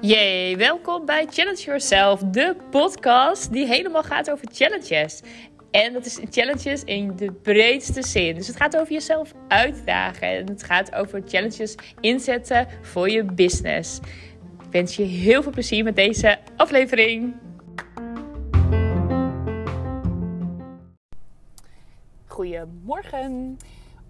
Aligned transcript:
Yay, 0.00 0.56
welkom 0.56 1.06
bij 1.06 1.26
Challenge 1.30 1.62
Yourself, 1.62 2.20
de 2.20 2.56
podcast 2.70 3.52
die 3.52 3.66
helemaal 3.66 4.02
gaat 4.02 4.30
over 4.30 4.48
challenges. 4.52 5.20
En 5.70 5.92
dat 5.92 6.06
is 6.06 6.20
challenges 6.30 6.84
in 6.84 7.16
de 7.16 7.32
breedste 7.32 8.02
zin. 8.02 8.34
Dus 8.34 8.46
het 8.46 8.56
gaat 8.56 8.76
over 8.76 8.92
jezelf 8.92 9.32
uitdagen 9.48 10.28
en 10.28 10.46
het 10.46 10.62
gaat 10.62 10.94
over 10.94 11.22
challenges 11.26 11.74
inzetten 12.00 12.68
voor 12.82 13.10
je 13.10 13.24
business. 13.24 13.98
Ik 14.64 14.70
wens 14.70 14.96
je 14.96 15.02
heel 15.02 15.42
veel 15.42 15.52
plezier 15.52 15.84
met 15.84 15.96
deze 15.96 16.38
aflevering. 16.56 17.34
Goedemorgen 22.26 23.58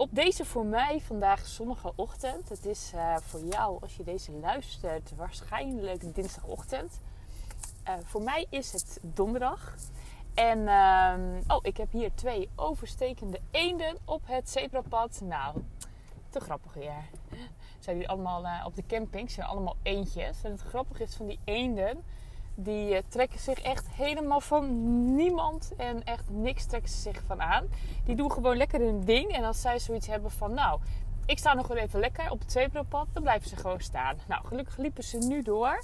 op 0.01 0.15
deze 0.15 0.45
voor 0.45 0.67
mij 0.67 1.01
vandaag 1.01 1.47
zonnige 1.47 1.93
ochtend. 1.95 2.49
Het 2.49 2.67
is 2.67 2.93
uh, 2.95 3.17
voor 3.17 3.41
jou, 3.41 3.79
als 3.81 3.97
je 3.97 4.03
deze 4.03 4.33
luistert, 4.33 5.13
waarschijnlijk 5.17 6.15
dinsdagochtend. 6.15 7.01
Uh, 7.89 7.95
voor 8.05 8.23
mij 8.23 8.47
is 8.51 8.73
het 8.73 8.99
donderdag. 9.03 9.75
En 10.35 10.59
uh, 10.59 11.57
oh, 11.57 11.59
ik 11.63 11.77
heb 11.77 11.93
hier 11.93 12.15
twee 12.15 12.49
overstekende 12.57 13.41
eenden 13.51 13.97
op 14.05 14.23
het 14.25 14.51
zebrapad. 14.51 15.21
Nou, 15.25 15.63
te 16.31 16.41
grappig 16.41 16.75
weer. 16.75 17.05
Zijn 17.79 17.99
die 17.99 18.09
allemaal 18.09 18.45
uh, 18.45 18.63
op 18.67 18.75
de 18.75 18.87
camping? 18.87 19.31
Zijn 19.31 19.47
allemaal 19.47 19.77
eendjes. 19.83 20.43
En 20.43 20.51
het 20.51 20.61
grappige 20.61 21.03
is 21.03 21.15
van 21.15 21.27
die 21.27 21.39
eenden 21.45 22.05
die 22.63 22.95
eh, 22.95 23.03
trekken 23.09 23.39
zich 23.39 23.61
echt 23.61 23.89
helemaal 23.91 24.41
van 24.41 25.15
niemand 25.15 25.73
en 25.77 26.05
echt 26.05 26.31
niks 26.31 26.67
trekken 26.67 26.91
ze 26.91 26.99
zich 26.99 27.23
van 27.27 27.43
aan. 27.43 27.67
Die 28.05 28.17
doen 28.17 28.33
gewoon 28.33 28.57
lekker 28.57 28.81
hun 28.81 29.05
ding. 29.05 29.33
En 29.33 29.45
als 29.45 29.61
zij 29.61 29.79
zoiets 29.79 30.07
hebben 30.07 30.31
van, 30.31 30.55
nou, 30.55 30.81
ik 31.27 31.39
sta 31.39 31.55
nog 31.55 31.67
wel 31.67 31.77
even 31.77 32.01
lekker 32.01 32.31
op 32.31 32.39
het 32.39 32.53
zebrapad, 32.53 33.07
dan 33.13 33.23
blijven 33.23 33.49
ze 33.49 33.57
gewoon 33.57 33.81
staan. 33.81 34.17
Nou, 34.29 34.47
gelukkig 34.47 34.77
liepen 34.77 35.05
ze 35.05 35.19
nu 35.19 35.43
door. 35.43 35.83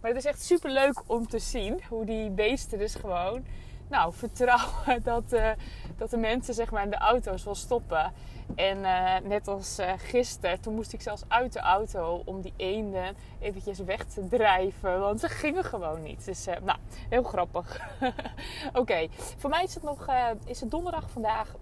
Maar 0.00 0.10
het 0.10 0.20
is 0.20 0.24
echt 0.24 0.42
super 0.42 0.70
leuk 0.70 1.02
om 1.06 1.28
te 1.28 1.38
zien 1.38 1.80
hoe 1.88 2.04
die 2.04 2.30
beesten 2.30 2.78
dus 2.78 2.94
gewoon, 2.94 3.44
nou, 3.88 4.12
vertrouwen 4.12 5.02
dat, 5.02 5.32
uh, 5.32 5.50
dat 5.96 6.10
de 6.10 6.16
mensen 6.16 6.54
zeg 6.54 6.70
maar 6.70 6.82
in 6.82 6.90
de 6.90 6.96
auto's 6.96 7.44
wel 7.44 7.54
stoppen. 7.54 8.12
En 8.54 8.78
uh, 8.78 9.16
net 9.22 9.48
als 9.48 9.78
uh, 9.78 9.92
gisteren, 9.96 10.60
toen 10.60 10.74
moest 10.74 10.92
ik 10.92 11.00
zelfs 11.00 11.22
uit 11.28 11.52
de 11.52 11.60
auto 11.60 12.22
om 12.24 12.40
die 12.40 12.52
eenden 12.56 13.16
eventjes 13.38 13.78
weg 13.78 14.04
te 14.04 14.28
drijven. 14.28 15.00
Want 15.00 15.20
ze 15.20 15.28
gingen 15.28 15.64
gewoon 15.64 16.02
niet. 16.02 16.24
Dus 16.24 16.44
nou, 16.44 16.78
heel 17.08 17.22
grappig. 17.22 17.80
Oké, 18.72 19.06
voor 19.36 19.50
mij 19.50 19.62
is 19.62 19.74
het 19.74 19.82
nog 19.82 20.06
is 20.44 20.60
het 20.60 20.70
donderdag 20.70 21.10
vandaag. 21.10 21.54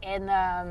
En 0.00 0.28
ehm, 0.28 0.68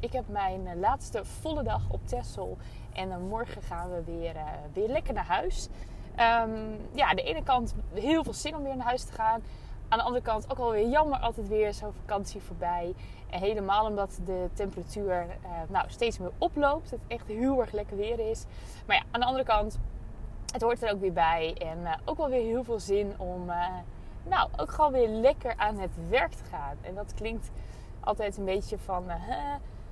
ik 0.00 0.12
heb 0.12 0.28
mijn 0.28 0.78
laatste 0.78 1.24
volle 1.24 1.62
dag 1.62 1.82
op 1.90 2.06
Texel. 2.06 2.56
En 2.92 3.26
morgen 3.26 3.62
gaan 3.62 3.90
we 3.90 4.02
weer, 4.04 4.34
weer 4.72 4.88
lekker 4.88 5.14
naar 5.14 5.26
huis. 5.26 5.68
Um, 6.12 6.78
ja, 6.92 7.08
aan 7.08 7.16
de 7.16 7.22
ene 7.22 7.42
kant 7.42 7.74
heel 7.94 8.24
veel 8.24 8.34
zin 8.34 8.56
om 8.56 8.62
weer 8.62 8.76
naar 8.76 8.86
huis 8.86 9.04
te 9.04 9.12
gaan. 9.12 9.42
Aan 9.90 9.98
de 9.98 10.04
andere 10.04 10.24
kant 10.24 10.50
ook 10.50 10.56
wel 10.56 10.70
weer 10.70 10.88
jammer 10.88 11.18
altijd 11.18 11.48
weer 11.48 11.74
zo'n 11.74 11.92
vakantie 11.92 12.40
voorbij. 12.40 12.94
En 13.30 13.40
helemaal 13.40 13.86
omdat 13.86 14.20
de 14.24 14.48
temperatuur 14.52 15.26
uh, 15.26 15.50
nou, 15.68 15.84
steeds 15.88 16.18
meer 16.18 16.30
oploopt. 16.38 16.90
Het 16.90 17.00
echt 17.06 17.26
heel 17.26 17.60
erg 17.60 17.72
lekker 17.72 17.96
weer 17.96 18.30
is. 18.30 18.44
Maar 18.86 18.96
ja, 18.96 19.02
aan 19.10 19.20
de 19.20 19.26
andere 19.26 19.44
kant, 19.44 19.78
het 20.52 20.62
hoort 20.62 20.82
er 20.82 20.92
ook 20.92 21.00
weer 21.00 21.12
bij. 21.12 21.54
En 21.58 21.78
uh, 21.80 21.92
ook 22.04 22.16
wel 22.16 22.28
weer 22.28 22.42
heel 22.42 22.64
veel 22.64 22.80
zin 22.80 23.14
om 23.16 23.48
uh, 23.48 23.66
nou, 24.22 24.48
ook 24.56 24.70
gewoon 24.70 24.92
weer 24.92 25.08
lekker 25.08 25.54
aan 25.56 25.78
het 25.78 26.08
werk 26.08 26.32
te 26.32 26.44
gaan. 26.44 26.76
En 26.80 26.94
dat 26.94 27.14
klinkt 27.14 27.50
altijd 28.00 28.36
een 28.36 28.44
beetje 28.44 28.78
van... 28.78 29.04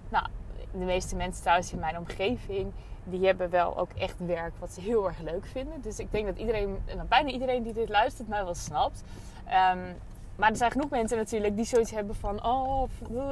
nou, 0.08 0.26
de 0.72 0.84
meeste 0.84 1.16
mensen 1.16 1.44
thuis 1.44 1.72
in 1.72 1.78
mijn 1.78 1.98
omgeving... 1.98 2.72
die 3.04 3.26
hebben 3.26 3.50
wel 3.50 3.78
ook 3.78 3.92
echt 3.92 4.26
werk 4.26 4.52
wat 4.58 4.72
ze 4.72 4.80
heel 4.80 5.06
erg 5.06 5.19
leuk 5.19 5.46
vinden. 5.46 5.80
Dus 5.80 5.98
ik 5.98 6.12
denk 6.12 6.26
dat 6.26 6.38
iedereen, 6.38 6.78
nou, 6.86 7.08
bijna 7.08 7.30
iedereen 7.30 7.62
die 7.62 7.72
dit 7.72 7.88
luistert, 7.88 8.28
mij 8.28 8.44
wel 8.44 8.54
snapt. 8.54 9.03
Um, 9.48 9.97
maar 10.36 10.50
er 10.50 10.56
zijn 10.56 10.70
genoeg 10.70 10.91
mensen 10.91 11.16
natuurlijk 11.16 11.56
die 11.56 11.64
zoiets 11.64 11.91
hebben 11.91 12.14
van... 12.14 12.44
Oh, 12.44 12.88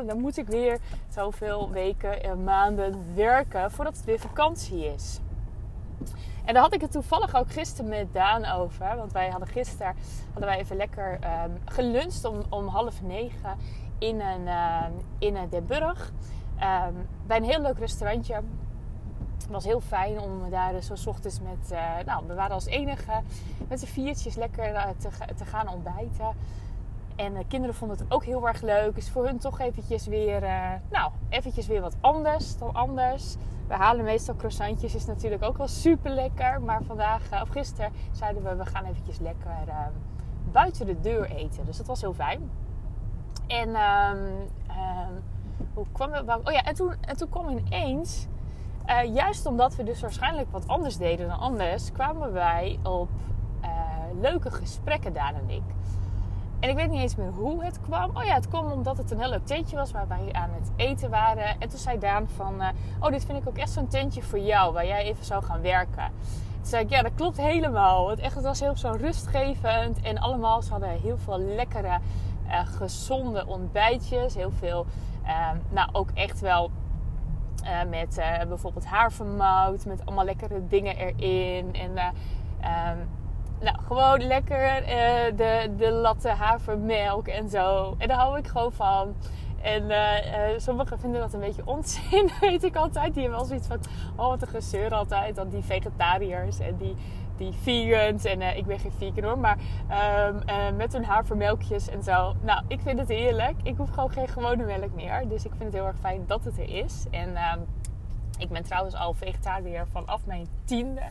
dan 0.06 0.20
moet 0.20 0.36
ik 0.36 0.46
weer 0.46 0.78
zoveel 1.08 1.70
weken 1.70 2.22
en 2.22 2.44
maanden 2.44 3.14
werken 3.14 3.70
voordat 3.70 3.96
het 3.96 4.04
weer 4.04 4.18
vakantie 4.18 4.92
is. 4.94 5.20
En 6.44 6.54
daar 6.54 6.62
had 6.62 6.74
ik 6.74 6.80
het 6.80 6.92
toevallig 6.92 7.36
ook 7.36 7.52
gisteren 7.52 7.90
met 7.90 8.12
Daan 8.12 8.44
over. 8.44 8.96
Want 8.96 9.12
wij 9.12 9.28
hadden 9.28 9.48
gisteren 9.48 9.94
hadden 10.32 10.48
wij 10.48 10.58
even 10.58 10.76
lekker 10.76 11.18
um, 11.44 11.58
geluncht 11.64 12.24
om, 12.24 12.42
om 12.48 12.66
half 12.66 13.02
negen 13.02 13.56
in 13.98 14.20
een, 14.20 14.46
uh, 14.46 14.84
in 15.18 15.36
een 15.36 15.48
Den 15.48 15.66
Burg. 15.66 16.12
Bij 17.26 17.36
een 17.36 17.44
heel 17.44 17.60
leuk 17.60 17.78
restaurantje. 17.78 18.40
Het 19.38 19.46
was 19.50 19.64
heel 19.64 19.80
fijn 19.80 20.20
om 20.20 20.50
daar 20.50 20.82
zo 20.82 20.94
s 20.94 21.06
ochtends 21.06 21.40
met... 21.40 21.72
Uh, 21.72 21.78
nou, 22.06 22.24
we 22.26 22.34
waren 22.34 22.54
als 22.54 22.66
enige 22.66 23.20
met 23.68 23.80
z'n 23.80 23.86
viertjes 23.86 24.34
lekker 24.34 24.72
uh, 24.72 24.84
te, 25.36 25.44
gaan 25.44 25.68
ontbijten. 25.68 26.36
En 27.16 27.34
de 27.34 27.44
kinderen 27.48 27.74
vonden 27.74 27.98
het 27.98 28.12
ook 28.12 28.24
heel 28.24 28.48
erg 28.48 28.62
leuk. 28.62 28.96
Is 28.96 29.10
voor 29.10 29.24
hun 29.24 29.38
toch 29.38 29.60
eventjes 29.60 30.06
weer, 30.06 30.42
uh, 30.42 30.72
nou, 30.90 31.10
eventjes 31.28 31.66
weer 31.66 31.80
wat 31.80 31.96
anders 32.00 32.58
dan 32.58 32.74
anders. 32.74 33.36
We 33.66 33.74
halen 33.74 34.04
meestal 34.04 34.36
croissantjes, 34.36 34.94
is 34.94 35.06
natuurlijk 35.06 35.42
ook 35.42 35.56
wel 35.56 35.68
super 35.68 36.10
lekker. 36.10 36.62
Maar 36.62 36.82
vandaag, 36.82 37.42
of 37.42 37.48
gisteren, 37.48 37.92
zeiden 38.12 38.42
we, 38.42 38.56
we 38.56 38.66
gaan 38.66 38.84
eventjes 38.84 39.18
lekker 39.18 39.56
uh, 39.68 39.74
buiten 40.52 40.86
de 40.86 41.00
deur 41.00 41.30
eten. 41.30 41.64
Dus 41.64 41.76
dat 41.76 41.86
was 41.86 42.00
heel 42.00 42.14
fijn. 42.14 42.50
En 43.46 43.68
um, 43.68 44.48
hoe 45.74 45.86
kwam 45.92 46.12
het? 46.12 46.28
Oh 46.28 46.52
ja, 46.52 46.62
en 46.62 46.74
toen, 46.74 46.94
en 47.00 47.16
toen 47.16 47.28
kwam 47.28 47.48
ineens, 47.48 48.26
juist 49.12 49.46
omdat 49.46 49.76
we 49.76 49.82
dus 49.82 50.00
waarschijnlijk 50.00 50.50
wat 50.50 50.68
anders 50.68 50.96
deden 50.96 51.28
dan 51.28 51.38
anders, 51.38 51.92
kwamen 51.92 52.32
wij 52.32 52.78
op 52.82 53.08
leuke 54.20 54.50
gesprekken, 54.50 55.12
Daan 55.12 55.34
en 55.34 55.50
ik. 55.50 55.62
En 56.60 56.68
ik 56.68 56.76
weet 56.76 56.90
niet 56.90 57.00
eens 57.00 57.16
meer 57.16 57.30
hoe 57.30 57.64
het 57.64 57.80
kwam. 57.80 58.10
Oh 58.16 58.24
ja, 58.24 58.34
het 58.34 58.48
kwam 58.48 58.70
omdat 58.70 58.96
het 58.96 59.10
een 59.10 59.20
heel 59.20 59.28
leuk 59.28 59.46
tentje 59.46 59.76
was 59.76 59.92
waar 59.92 60.08
wij 60.08 60.28
aan 60.32 60.50
het 60.52 60.70
eten 60.76 61.10
waren. 61.10 61.60
En 61.60 61.68
toen 61.68 61.78
zei 61.78 61.98
Daan 61.98 62.28
van, 62.36 62.62
uh, 62.62 62.68
oh 63.00 63.10
dit 63.10 63.24
vind 63.24 63.38
ik 63.38 63.48
ook 63.48 63.56
echt 63.56 63.70
zo'n 63.70 63.88
tentje 63.88 64.22
voor 64.22 64.38
jou, 64.38 64.72
waar 64.72 64.86
jij 64.86 65.02
even 65.02 65.24
zou 65.24 65.44
gaan 65.44 65.60
werken. 65.60 66.10
Toen 66.56 66.66
zei 66.66 66.84
ik, 66.84 66.90
ja 66.90 67.02
dat 67.02 67.14
klopt 67.14 67.36
helemaal. 67.36 68.10
Het, 68.10 68.18
echt, 68.18 68.34
het 68.34 68.44
was 68.44 68.60
heel 68.60 68.76
zo 68.76 68.90
rustgevend 68.90 70.00
en 70.02 70.18
allemaal, 70.18 70.62
ze 70.62 70.70
hadden 70.70 70.88
heel 70.88 71.18
veel 71.18 71.38
lekkere, 71.38 71.98
gezonde 72.64 73.46
ontbijtjes. 73.46 74.34
Heel 74.34 74.52
veel, 74.58 74.86
uh, 75.24 75.50
nou 75.68 75.88
ook 75.92 76.10
echt 76.14 76.40
wel 76.40 76.70
uh, 77.66 77.90
met 77.90 78.20
bijvoorbeeld 78.48 78.86
havermout, 78.86 79.86
met 79.86 80.06
allemaal 80.06 80.24
lekkere 80.24 80.66
dingen 80.68 80.96
erin. 80.96 81.74
En 81.74 81.90
um, 81.90 83.08
nou, 83.60 83.78
gewoon 83.86 84.26
lekker 84.26 84.84
de, 85.36 85.74
de 85.76 85.90
latte 85.90 86.28
havermelk 86.28 87.28
en 87.28 87.48
zo. 87.48 87.94
En 87.98 88.08
daar 88.08 88.16
hou 88.16 88.38
ik 88.38 88.46
gewoon 88.46 88.72
van. 88.72 89.14
En 89.62 89.90
sommigen 90.60 90.98
vinden 91.00 91.20
dat 91.20 91.34
een 91.34 91.40
beetje 91.40 91.62
onzin, 91.64 92.30
weet 92.40 92.64
ik 92.64 92.76
altijd. 92.76 93.14
Die 93.14 93.22
hebben 93.22 93.38
wel 93.38 93.48
zoiets 93.48 93.66
van, 93.66 93.78
oh 94.16 94.26
wat 94.26 94.42
een 94.42 94.48
gezeur 94.48 94.94
altijd. 94.94 95.36
Dan 95.36 95.48
die 95.48 95.62
vegetariërs 95.62 96.58
en 96.58 96.76
die, 96.76 96.96
die 97.38 97.52
vegans. 97.52 98.24
En 98.24 98.42
ik 98.56 98.66
ben 98.66 98.78
geen 98.78 98.92
vegan 98.98 99.24
hoor, 99.24 99.38
maar 99.38 99.58
um, 100.70 100.76
met 100.76 100.92
hun 100.92 101.04
havermelkjes 101.04 101.88
en 101.88 102.02
zo. 102.02 102.34
Nou, 102.42 102.64
ik 102.68 102.80
vind 102.80 102.98
het 102.98 103.08
heerlijk. 103.08 103.56
Ik 103.62 103.76
hoef 103.76 103.90
gewoon 103.90 104.10
geen 104.10 104.28
gewone 104.28 104.64
melk 104.64 104.94
meer. 104.94 105.28
Dus 105.28 105.44
ik 105.44 105.50
vind 105.50 105.62
het 105.62 105.72
heel 105.72 105.86
erg 105.86 105.98
fijn 106.00 106.24
dat 106.26 106.44
het 106.44 106.58
er 106.58 106.68
is. 106.84 107.04
En 107.10 107.36
ehm, 107.36 107.58
ik 108.38 108.48
ben 108.48 108.62
trouwens 108.62 108.94
al 108.94 109.14
vegetariër 109.14 109.86
vanaf 109.92 110.26
mijn 110.26 110.46
tiende. 110.64 111.02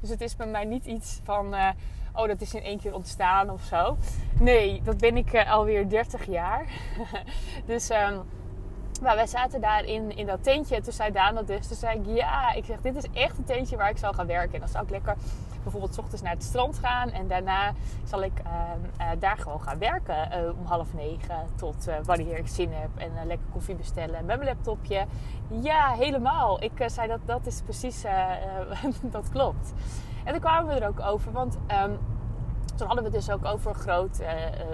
Dus 0.00 0.10
het 0.10 0.20
is 0.20 0.36
bij 0.36 0.46
mij 0.46 0.64
niet 0.64 0.84
iets 0.84 1.20
van, 1.22 1.54
uh, 1.54 1.68
oh 2.12 2.26
dat 2.26 2.40
is 2.40 2.54
in 2.54 2.62
één 2.62 2.80
keer 2.80 2.94
ontstaan 2.94 3.50
of 3.50 3.62
zo. 3.62 3.96
Nee, 4.38 4.80
dat 4.82 4.98
ben 4.98 5.16
ik 5.16 5.32
uh, 5.32 5.52
alweer 5.52 5.88
30 5.88 6.26
jaar. 6.26 6.66
dus 7.66 7.90
um, 7.90 8.22
maar 9.02 9.14
wij 9.16 9.26
zaten 9.26 9.60
daar 9.60 9.84
in, 9.84 10.16
in 10.16 10.26
dat 10.26 10.42
tentje. 10.42 10.74
En 10.74 10.82
toen 10.82 10.92
zei 10.92 11.12
Daan 11.12 11.34
dat 11.34 11.46
dus. 11.46 11.66
Toen 11.66 11.76
zei 11.76 11.98
ik, 11.98 12.06
ja, 12.06 12.52
ik 12.52 12.64
zeg, 12.64 12.80
dit 12.80 12.96
is 12.96 13.04
echt 13.12 13.38
een 13.38 13.44
tentje 13.44 13.76
waar 13.76 13.90
ik 13.90 13.98
zal 13.98 14.12
gaan 14.12 14.26
werken. 14.26 14.54
En 14.54 14.60
dan 14.60 14.68
zou 14.68 14.84
ik 14.84 14.90
lekker 14.90 15.16
bijvoorbeeld 15.64 15.98
ochtends 15.98 16.22
naar 16.22 16.32
het 16.32 16.42
strand 16.42 16.78
gaan. 16.78 17.10
En 17.10 17.28
daarna 17.28 17.72
zal 18.04 18.22
ik 18.22 18.32
uh, 18.46 18.50
uh, 19.00 19.06
daar 19.18 19.36
gewoon 19.36 19.60
gaan 19.60 19.78
werken. 19.78 20.44
Uh, 20.44 20.58
om 20.58 20.66
half 20.66 20.94
negen 20.94 21.46
tot 21.54 21.88
wanneer 22.04 22.38
ik 22.38 22.48
zin 22.48 22.72
heb. 22.72 22.90
En 22.96 23.26
lekker 23.26 23.46
koffie 23.52 23.74
bestellen 23.74 24.24
met 24.24 24.36
mijn 24.36 24.44
laptopje. 24.44 25.06
Ja, 25.48 25.90
helemaal. 25.90 26.62
Ik 26.62 26.84
zei 26.86 27.08
dat 27.08 27.20
dat 27.24 27.46
is 27.46 27.60
precies, 27.62 28.04
dat 29.16 29.28
klopt. 29.28 29.72
En 30.24 30.32
toen 30.32 30.40
kwamen 30.40 30.74
we 30.74 30.80
er 30.80 30.88
ook 30.88 31.00
over. 31.00 31.32
Want 31.32 31.54
um, 31.84 31.98
toen 32.76 32.86
hadden 32.86 33.04
we 33.04 33.10
het 33.10 33.26
dus 33.26 33.30
ook 33.30 33.44
over 33.44 33.74
groot, 33.74 34.22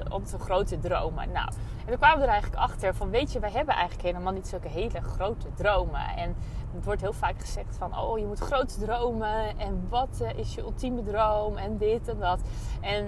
onze 0.08 0.38
grote 0.38 0.78
dromen. 0.78 1.32
Nou, 1.32 1.48
en 1.81 1.87
toen 1.87 1.96
kwamen 1.96 2.19
we 2.19 2.25
er 2.25 2.32
eigenlijk 2.32 2.62
achter 2.62 2.94
van, 2.94 3.10
weet 3.10 3.32
je, 3.32 3.38
wij 3.38 3.50
hebben 3.50 3.75
eigenlijk 3.75 4.06
helemaal 4.06 4.32
niet 4.32 4.48
zulke 4.48 4.69
hele 4.69 5.00
grote 5.00 5.46
dromen. 5.54 6.16
En 6.16 6.37
het 6.75 6.84
wordt 6.84 7.00
heel 7.00 7.12
vaak 7.12 7.40
gezegd 7.40 7.76
van, 7.76 7.99
oh, 7.99 8.19
je 8.19 8.26
moet 8.26 8.38
groot 8.38 8.78
dromen. 8.78 9.58
En 9.58 9.87
wat 9.88 10.19
uh, 10.22 10.38
is 10.38 10.55
je 10.55 10.61
ultieme 10.61 11.02
droom? 11.02 11.56
En 11.56 11.78
dit 11.78 12.08
en 12.08 12.19
dat. 12.19 12.40
En 12.81 13.05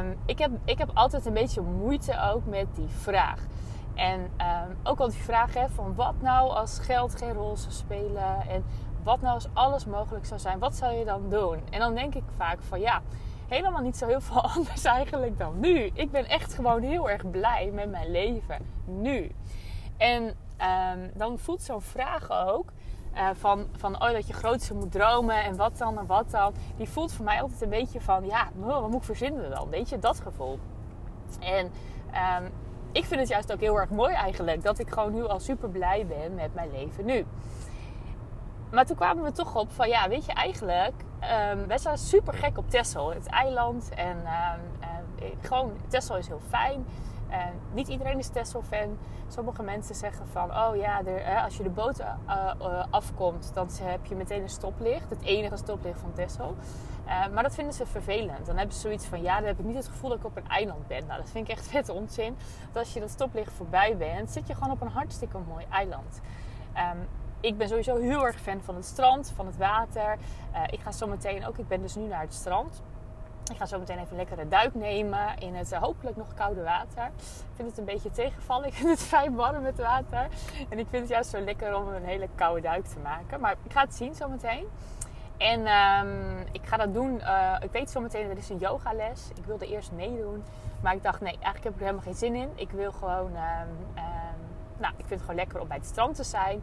um, 0.00 0.16
ik, 0.26 0.38
heb, 0.38 0.50
ik 0.64 0.78
heb 0.78 0.90
altijd 0.94 1.26
een 1.26 1.32
beetje 1.32 1.60
moeite 1.60 2.20
ook 2.32 2.46
met 2.46 2.66
die 2.74 2.88
vraag. 2.88 3.46
En 3.94 4.30
ehm, 4.36 4.70
ook 4.82 4.98
al 4.98 5.08
die 5.08 5.22
vraag 5.22 5.54
hè, 5.54 5.68
van 5.68 5.94
wat 5.94 6.14
nou 6.20 6.50
als 6.50 6.78
geld 6.78 7.16
geen 7.16 7.32
rol 7.32 7.56
zou 7.56 7.72
spelen 7.72 8.48
en 8.48 8.64
wat 9.02 9.20
nou 9.20 9.34
als 9.34 9.48
alles 9.52 9.84
mogelijk 9.84 10.26
zou 10.26 10.40
zijn, 10.40 10.58
wat 10.58 10.76
zou 10.76 10.94
je 10.94 11.04
dan 11.04 11.30
doen? 11.30 11.58
En 11.70 11.78
dan 11.78 11.94
denk 11.94 12.14
ik 12.14 12.22
vaak 12.36 12.58
van 12.62 12.80
ja, 12.80 13.02
helemaal 13.48 13.82
niet 13.82 13.96
zo 13.96 14.06
heel 14.06 14.20
veel 14.20 14.42
anders 14.54 14.84
eigenlijk 14.84 15.38
dan 15.38 15.60
nu. 15.60 15.90
Ik 15.92 16.10
ben 16.10 16.28
echt 16.28 16.54
gewoon 16.54 16.82
heel 16.82 17.10
erg 17.10 17.30
blij 17.30 17.70
met 17.72 17.90
mijn 17.90 18.10
leven 18.10 18.66
nu. 18.84 19.30
En 19.96 20.34
ehm, 20.56 21.08
dan 21.14 21.38
voelt 21.38 21.62
zo'n 21.62 21.82
vraag 21.82 22.30
ook 22.30 22.72
uh, 23.16 23.28
van, 23.32 23.66
van 23.72 24.02
oh, 24.02 24.12
dat 24.12 24.26
je 24.26 24.32
grootste 24.32 24.74
moet 24.74 24.92
dromen 24.92 25.44
en 25.44 25.56
wat 25.56 25.78
dan 25.78 25.98
en 25.98 26.06
wat 26.06 26.30
dan. 26.30 26.54
Die 26.76 26.88
voelt 26.88 27.12
voor 27.12 27.24
mij 27.24 27.42
altijd 27.42 27.62
een 27.62 27.68
beetje 27.68 28.00
van 28.00 28.26
ja, 28.26 28.48
wat 28.54 28.88
moet 28.88 29.00
ik 29.00 29.02
verzinnen 29.02 29.50
dan? 29.50 29.68
Weet 29.68 29.88
je, 29.88 29.98
dat 29.98 30.20
gevoel. 30.20 30.58
En 31.40 31.64
um, 31.64 32.52
ik 32.92 33.04
vind 33.04 33.20
het 33.20 33.28
juist 33.28 33.52
ook 33.52 33.60
heel 33.60 33.80
erg 33.80 33.90
mooi 33.90 34.14
eigenlijk 34.14 34.62
dat 34.62 34.78
ik 34.78 34.90
gewoon 34.90 35.14
nu 35.14 35.26
al 35.26 35.40
super 35.40 35.68
blij 35.68 36.06
ben 36.06 36.34
met 36.34 36.54
mijn 36.54 36.70
leven 36.70 37.04
nu. 37.04 37.26
Maar 38.70 38.86
toen 38.86 38.96
kwamen 38.96 39.24
we 39.24 39.32
toch 39.32 39.56
op 39.56 39.72
van 39.72 39.88
ja, 39.88 40.08
weet 40.08 40.26
je 40.26 40.32
eigenlijk, 40.32 40.94
um, 41.52 41.66
wij 41.66 41.78
zijn 41.78 41.98
super 41.98 42.34
gek 42.34 42.58
op 42.58 42.70
Texel, 42.70 43.12
het 43.12 43.26
eiland. 43.26 43.90
En 43.94 44.16
um, 44.16 44.86
gewoon, 45.40 45.72
Texel 45.88 46.16
is 46.16 46.26
heel 46.26 46.40
fijn. 46.48 46.86
Niet 47.72 47.88
iedereen 47.88 48.18
is 48.18 48.28
Texel-fan. 48.28 48.98
Sommige 49.28 49.62
mensen 49.62 49.94
zeggen 49.94 50.26
van, 50.26 50.50
oh 50.50 50.76
ja, 50.76 51.02
als 51.44 51.56
je 51.56 51.62
de 51.62 51.70
boot 51.70 52.00
uh, 52.00 52.06
uh, 52.60 52.84
afkomt, 52.90 53.50
dan 53.54 53.68
heb 53.82 54.06
je 54.06 54.14
meteen 54.14 54.42
een 54.42 54.48
stoplicht. 54.48 55.10
Het 55.10 55.22
enige 55.22 55.56
stoplicht 55.56 56.00
van 56.00 56.12
Texel. 56.12 56.54
maar 57.32 57.42
dat 57.42 57.54
vinden 57.54 57.74
ze 57.74 57.86
vervelend. 57.86 58.46
Dan 58.46 58.56
hebben 58.56 58.74
ze 58.74 58.80
zoiets 58.80 59.06
van, 59.06 59.22
ja, 59.22 59.36
dan 59.36 59.46
heb 59.46 59.58
ik 59.58 59.64
niet 59.64 59.76
het 59.76 59.88
gevoel 59.88 60.10
dat 60.10 60.18
ik 60.18 60.24
op 60.24 60.36
een 60.36 60.48
eiland 60.48 60.86
ben. 60.86 61.06
Nou, 61.06 61.20
dat 61.20 61.30
vind 61.30 61.48
ik 61.48 61.56
echt 61.56 61.68
vet 61.76 61.88
onzin. 61.88 62.36
Want 62.62 62.76
als 62.76 62.92
je 62.92 63.00
dat 63.00 63.10
stoplicht 63.10 63.52
voorbij 63.52 63.96
bent, 63.96 64.30
zit 64.30 64.46
je 64.46 64.54
gewoon 64.54 64.70
op 64.70 64.80
een 64.80 64.88
hartstikke 64.88 65.38
mooi 65.48 65.66
eiland. 65.70 66.20
Um, 66.76 67.08
ik 67.40 67.58
ben 67.58 67.68
sowieso 67.68 67.96
heel 67.96 68.26
erg 68.26 68.40
fan 68.40 68.62
van 68.62 68.74
het 68.74 68.84
strand, 68.84 69.32
van 69.34 69.46
het 69.46 69.56
water. 69.56 70.18
Ik 70.70 70.80
ga 70.80 70.92
zo 70.92 71.06
meteen 71.06 71.46
ook, 71.46 71.58
ik 71.58 71.68
ben 71.68 71.82
dus 71.82 71.94
nu 71.94 72.06
naar 72.06 72.20
het 72.20 72.34
strand. 72.34 72.82
Ik 73.50 73.56
ga 73.56 73.66
zo 73.66 73.78
meteen 73.78 73.98
even 73.98 74.38
een 74.38 74.48
duik 74.48 74.74
nemen 74.74 75.38
in 75.38 75.54
het 75.54 75.72
uh, 75.72 75.78
hopelijk 75.78 76.16
nog 76.16 76.34
koude 76.34 76.62
water. 76.62 77.04
Ik 77.16 77.54
vind 77.54 77.68
het 77.68 77.78
een 77.78 77.84
beetje 77.84 78.10
tegenvallen. 78.10 78.66
Ik 78.66 78.74
vind 78.74 78.88
het 78.88 79.02
vrij 79.02 79.30
warm 79.30 79.62
met 79.62 79.78
water. 79.78 80.28
En 80.68 80.78
ik 80.78 80.86
vind 80.90 81.02
het 81.02 81.08
juist 81.08 81.30
zo 81.30 81.40
lekker 81.40 81.76
om 81.76 81.88
een 81.88 82.04
hele 82.04 82.28
koude 82.34 82.60
duik 82.60 82.84
te 82.84 82.98
maken. 82.98 83.40
Maar 83.40 83.56
ik 83.62 83.72
ga 83.72 83.80
het 83.80 83.94
zien 83.94 84.14
zo 84.14 84.28
meteen. 84.28 84.66
En 85.36 85.66
um, 85.66 86.46
ik 86.52 86.66
ga 86.66 86.76
dat 86.76 86.94
doen. 86.94 87.14
Uh, 87.14 87.56
ik 87.60 87.72
weet 87.72 87.90
zo 87.90 88.00
meteen, 88.00 88.30
er 88.30 88.36
is 88.36 88.48
een 88.48 88.58
yogales. 88.58 89.28
Ik 89.34 89.44
wilde 89.44 89.66
eerst 89.66 89.92
meedoen. 89.92 90.44
Maar 90.80 90.94
ik 90.94 91.02
dacht, 91.02 91.20
nee, 91.20 91.32
eigenlijk 91.32 91.64
heb 91.64 91.72
ik 91.72 91.78
er 91.78 91.84
helemaal 91.84 92.04
geen 92.04 92.14
zin 92.14 92.34
in. 92.34 92.50
Ik 92.54 92.70
wil 92.70 92.92
gewoon... 92.92 93.30
Um, 93.30 93.96
um, 93.96 94.40
nou, 94.78 94.92
ik 94.96 95.04
vind 95.06 95.10
het 95.10 95.20
gewoon 95.20 95.36
lekker 95.36 95.60
om 95.60 95.68
bij 95.68 95.76
het 95.76 95.86
strand 95.86 96.16
te 96.16 96.24
zijn. 96.24 96.62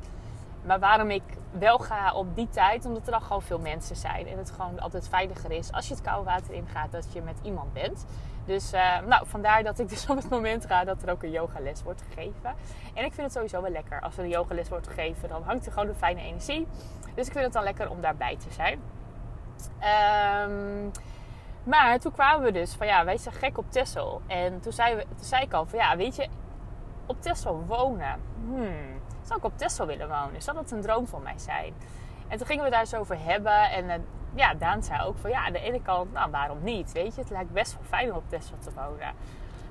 Maar 0.66 0.80
waarom 0.80 1.10
ik 1.10 1.24
wel 1.52 1.78
ga 1.78 2.14
op 2.14 2.36
die 2.36 2.50
tijd, 2.50 2.86
omdat 2.86 3.06
er 3.06 3.12
dan 3.12 3.22
gewoon 3.22 3.42
veel 3.42 3.60
mensen 3.60 3.96
zijn. 3.96 4.28
En 4.28 4.38
het 4.38 4.52
gewoon 4.52 4.80
altijd 4.80 5.08
veiliger 5.08 5.52
is 5.52 5.72
als 5.72 5.88
je 5.88 5.94
het 5.94 6.04
koude 6.04 6.30
water 6.30 6.54
ingaat, 6.54 6.92
dat 6.92 7.14
je 7.14 7.22
met 7.22 7.38
iemand 7.42 7.74
bent. 7.74 8.06
Dus 8.46 8.74
uh, 8.74 9.00
nou, 9.00 9.28
vandaar 9.28 9.64
dat 9.64 9.80
ik 9.80 9.90
dus 9.90 10.10
op 10.10 10.18
het 10.18 10.30
moment 10.30 10.66
ga 10.66 10.84
dat 10.84 11.04
er 11.04 11.12
ook 11.12 11.24
een 11.24 11.32
yogales 11.32 11.84
wordt 11.84 12.02
gegeven. 12.02 12.56
En 12.94 13.06
ik 13.06 13.14
vind 13.14 13.22
het 13.22 13.32
sowieso 13.32 13.62
wel 13.62 13.72
lekker. 13.72 14.02
Als 14.02 14.18
er 14.18 14.24
een 14.24 14.30
yogales 14.30 14.70
wordt 14.70 14.88
gegeven, 14.88 15.30
dan 15.30 15.44
hangt 15.44 15.66
er 15.66 15.72
gewoon 15.72 15.88
een 15.88 15.96
fijne 15.96 16.22
energie. 16.22 16.68
Dus 17.16 17.28
ik 17.28 17.32
vind 17.32 17.44
het 17.44 17.54
dan 17.54 17.64
lekker 17.64 17.90
om 17.90 18.02
daarbij 18.02 18.38
te 18.38 18.52
zijn. 18.52 18.80
Um, 20.50 20.92
maar 21.64 22.00
toen 22.00 22.12
kwamen 22.12 22.46
we 22.46 22.52
dus 22.52 22.74
van 22.74 22.88
ja, 22.88 23.06
wij 23.06 23.18
zijn 23.18 23.36
gek 23.36 23.58
op 23.58 23.72
Tessel. 23.72 24.22
En 24.28 24.60
toen 24.60 24.72
zei, 24.72 24.96
we, 24.96 25.06
zei 25.20 25.44
ik 25.44 25.54
al 25.54 25.66
van 25.66 25.80
ja, 25.80 25.98
weet 25.98 26.16
je, 26.16 26.28
op 27.06 27.22
Tessel 27.22 27.64
wonen. 27.68 28.20
Hmm, 28.46 28.93
zou 29.24 29.40
ik 29.40 29.46
op 29.46 29.58
Texel 29.58 29.86
willen 29.86 30.10
wonen? 30.10 30.42
Zou 30.42 30.58
dat 30.58 30.72
een 30.72 30.82
droom 30.82 31.08
van 31.08 31.22
mij 31.22 31.38
zijn? 31.38 31.74
En 32.28 32.38
toen 32.38 32.48
gingen 32.48 32.64
we 32.64 32.70
daar 32.70 32.80
eens 32.80 32.96
over 32.96 33.18
hebben. 33.20 33.70
En 33.72 33.86
uh, 33.86 33.94
ja, 34.34 34.54
Daan 34.54 34.84
zei 34.84 35.02
ook 35.02 35.18
van 35.18 35.30
ja, 35.30 35.46
aan 35.46 35.54
de 35.54 35.60
ene 35.60 35.82
kant, 35.82 36.14
nou 36.14 36.32
waarom 36.32 36.64
niet? 36.64 36.92
Weet 36.92 37.16
je, 37.16 37.22
het 37.22 37.30
lijkt 37.30 37.52
best 37.52 37.74
wel 37.74 37.84
fijn 37.84 38.12
om 38.12 38.18
op 38.18 38.30
Texel 38.30 38.58
te 38.60 38.72
wonen. 38.76 39.14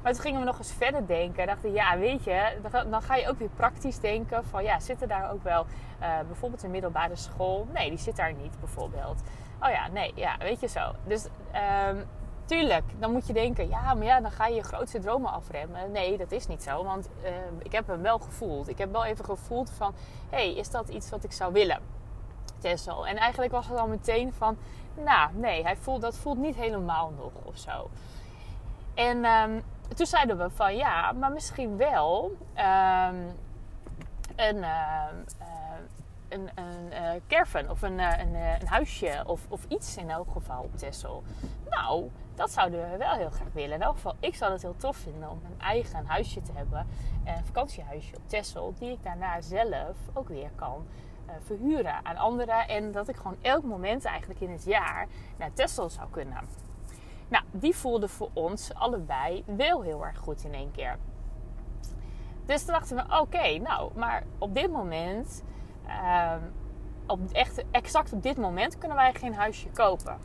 Maar 0.03 0.13
toen 0.13 0.23
gingen 0.23 0.41
we 0.41 0.47
nog 0.47 0.59
eens 0.59 0.73
verder 0.73 1.07
denken. 1.07 1.47
Dachten, 1.47 1.73
ja, 1.73 1.99
weet 1.99 2.25
je, 2.25 2.59
dan 2.91 3.03
ga 3.03 3.17
je 3.17 3.29
ook 3.29 3.39
weer 3.39 3.49
praktisch 3.49 3.99
denken. 3.99 4.45
Van 4.45 4.63
ja, 4.63 4.81
zit 4.81 5.03
er 5.03 5.09
daar 5.09 5.33
ook 5.33 5.43
wel 5.43 5.67
uh, 6.01 6.09
bijvoorbeeld 6.27 6.63
een 6.63 6.71
middelbare 6.71 7.17
school? 7.17 7.67
Nee, 7.73 7.89
die 7.89 7.99
zit 7.99 8.17
daar 8.17 8.33
niet 8.33 8.61
bijvoorbeeld. 8.61 9.23
Oh 9.61 9.71
ja, 9.71 9.89
nee, 9.89 10.13
ja, 10.15 10.37
weet 10.39 10.61
je 10.61 10.69
zo. 10.69 10.93
Dus 11.05 11.27
um, 11.89 12.05
tuurlijk, 12.53 12.85
dan 12.99 13.13
moet 13.13 13.27
je 13.27 13.33
denken, 13.33 13.69
ja, 13.69 13.95
maar 13.95 14.05
ja, 14.05 14.21
dan 14.21 14.31
ga 14.31 14.47
je 14.47 14.55
je 14.55 14.63
grootste 14.63 14.99
dromen 14.99 15.33
afremmen. 15.33 15.93
Nee, 15.93 16.19
dat 16.19 16.33
is 16.33 16.47
niet 16.47 16.63
zo, 16.63 16.85
want 16.85 17.09
uh, 17.25 17.31
ik 17.59 17.73
heb 17.73 17.87
hem 17.87 18.03
wel 18.03 18.19
gevoeld. 18.19 18.69
Ik 18.69 18.79
heb 18.79 18.93
wel 18.93 19.05
even 19.05 19.25
gevoeld 19.25 19.71
van, 19.71 19.95
hé, 20.31 20.37
hey, 20.37 20.55
is 20.55 20.71
dat 20.71 20.89
iets 20.89 21.11
wat 21.11 21.25
ik 21.25 21.33
zou 21.33 21.53
willen? 21.53 21.81
Tessel. 22.59 23.07
En 23.07 23.17
eigenlijk 23.17 23.53
was 23.53 23.69
het 23.69 23.79
al 23.79 23.87
meteen 23.87 24.33
van, 24.33 24.57
nou, 24.95 25.31
nee, 25.35 25.63
hij 25.63 25.77
voelt, 25.77 26.01
dat 26.01 26.17
voelt 26.17 26.39
niet 26.39 26.57
helemaal 26.57 27.13
nog 27.19 27.33
of 27.43 27.59
zo. 27.59 27.91
En 28.95 29.25
um, 29.25 29.63
toen 29.95 30.07
zeiden 30.07 30.39
we 30.39 30.51
van, 30.51 30.77
ja, 30.77 31.13
maar 31.13 31.33
misschien 31.33 31.77
wel 31.77 32.37
um, 32.57 33.37
een... 34.37 34.65
een, 36.33 36.51
een 36.55 36.87
uh, 36.93 37.11
caravan 37.29 37.71
of 37.71 37.83
een, 37.83 37.99
uh, 37.99 38.19
een, 38.19 38.35
uh, 38.35 38.61
een, 38.61 38.67
huisje 38.67 39.23
of, 39.27 39.47
of 39.49 39.65
iets 39.69 39.97
in 39.97 40.11
elk 40.11 40.31
geval 40.31 40.63
op 40.63 40.77
Texel. 40.77 41.23
Nou, 41.71 42.11
dat 42.35 42.51
zouden 42.51 42.91
we 42.91 42.97
wel 42.97 43.13
heel 43.13 43.31
graag 43.31 43.53
willen. 43.53 43.75
In 43.75 43.83
elk 43.83 43.95
geval, 43.95 44.15
ik 44.21 44.35
zou 44.35 44.53
het 44.53 44.63
heel 44.63 44.77
tof 44.77 44.97
vinden 44.97 45.31
om 45.31 45.41
een 45.45 45.61
eigen 45.61 46.07
huisje 46.07 46.43
te 46.43 46.53
hebben. 46.55 46.87
Een 47.25 47.45
vakantiehuisje 47.45 48.17
op 48.17 48.29
Texel, 48.29 48.75
die 48.79 48.91
ik 48.91 49.03
daarna 49.03 49.41
zelf 49.41 49.97
ook 50.13 50.29
weer 50.29 50.51
kan 50.55 50.87
verhuren 51.41 52.05
aan 52.05 52.17
anderen. 52.17 52.69
En 52.69 52.93
dat 52.93 53.09
ik 53.09 53.17
gewoon 53.17 53.37
elk 53.41 53.63
moment 53.63 54.05
eigenlijk 54.05 54.41
in 54.41 54.51
het 54.51 54.65
jaar 54.65 55.07
naar 55.37 55.53
Texel 55.53 55.91
zou 55.91 56.11
kunnen. 56.11 56.49
Nou, 57.29 57.45
die 57.51 57.75
voelde 57.75 58.09
voor 58.09 58.31
ons 58.33 58.75
allebei 58.75 59.45
wel 59.47 59.83
heel 59.83 60.05
erg 60.05 60.19
goed 60.19 60.45
in 60.45 60.55
één 60.55 60.71
keer. 60.71 60.99
Dus 62.47 62.65
toen 62.65 62.75
dachten 62.75 62.97
we, 62.97 63.21
oké, 63.21 63.59
nou, 63.59 63.91
maar 63.95 64.23
op 64.39 64.55
dit 64.55 64.71
moment 64.71 65.43
uh, 65.87 66.33
op 67.07 67.21
echt, 67.33 67.65
exact 67.71 68.13
op 68.13 68.23
dit 68.23 68.37
moment 68.37 68.79
kunnen 68.79 68.97
wij 68.97 69.15
geen 69.15 69.35
huisje 69.35 69.69
kopen. 69.69 70.19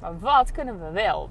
Maar 0.00 0.18
wat 0.18 0.52
kunnen 0.52 0.80
we 0.80 0.90
wel? 0.90 1.28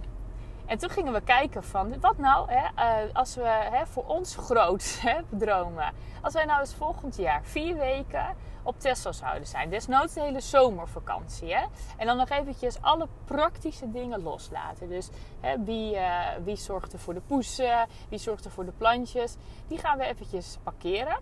En 0.66 0.78
toen 0.78 0.90
gingen 0.90 1.14
we 1.14 1.22
kijken 1.22 1.64
van, 1.64 2.00
wat 2.00 2.18
nou 2.18 2.52
hè, 2.52 3.04
uh, 3.06 3.14
als 3.14 3.36
we 3.36 3.68
hè, 3.72 3.86
voor 3.86 4.06
ons 4.06 4.36
groot 4.36 4.98
hè, 5.06 5.20
dromen. 5.30 5.94
Als 6.22 6.34
wij 6.34 6.46
nou 6.46 6.60
eens 6.60 6.76
volgend 6.76 7.16
jaar 7.16 7.44
vier 7.44 7.76
weken 7.76 8.36
op 8.64 8.80
Texel 8.80 9.14
zouden 9.14 9.48
zijn. 9.48 9.70
Desnoods 9.70 10.14
de 10.14 10.22
hele 10.22 10.40
zomervakantie. 10.40 11.54
Hè? 11.56 11.66
En 11.98 12.06
dan 12.06 12.18
nog 12.18 12.30
eventjes 12.30 12.82
alle 12.82 13.08
praktische 13.26 13.92
dingen 13.92 14.24
loslaten. 14.24 14.90
Dus 14.90 15.10
hè, 15.40 15.64
wie, 15.64 15.96
uh, 15.96 16.20
wie 16.44 16.56
zorgt 16.56 16.94
er 16.94 17.00
voor 17.00 17.14
de 17.14 17.22
poesen? 17.22 17.88
Wie 18.10 18.20
zorgt 18.20 18.46
er 18.46 18.52
voor 18.52 18.66
de 18.66 18.74
plantjes? 18.78 19.36
Die 19.68 19.78
gaan 19.78 19.98
we 19.98 20.04
eventjes 20.04 20.58
parkeren. 20.64 21.18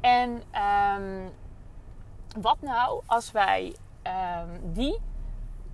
En 0.00 0.42
um, 1.00 1.32
wat 2.40 2.56
nou 2.60 3.02
als 3.06 3.32
wij 3.32 3.74
um, 4.02 4.72
die 4.72 4.98